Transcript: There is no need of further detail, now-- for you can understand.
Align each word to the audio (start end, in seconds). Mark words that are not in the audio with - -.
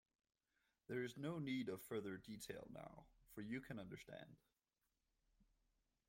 There 0.87 1.03
is 1.03 1.15
no 1.15 1.37
need 1.37 1.69
of 1.69 1.79
further 1.79 2.17
detail, 2.17 2.67
now-- 2.73 3.05
for 3.35 3.41
you 3.41 3.61
can 3.61 3.77
understand. 3.77 4.35